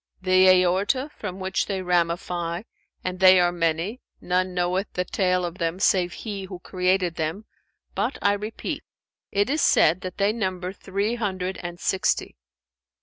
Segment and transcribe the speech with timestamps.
[0.19, 2.63] "The aorta, from which they ramify,
[3.03, 7.45] and they are many, none knoweth the tale of them save He who created them;
[7.93, 8.83] but I repeat,
[9.31, 12.35] it is said that they number three hundred and sixty.